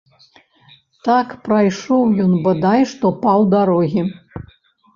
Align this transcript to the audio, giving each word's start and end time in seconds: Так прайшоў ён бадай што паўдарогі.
Так 1.07 1.27
прайшоў 1.49 2.01
ён 2.25 2.33
бадай 2.49 2.81
што 2.95 3.13
паўдарогі. 3.23 4.09